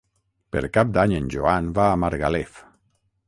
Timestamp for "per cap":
0.55-0.93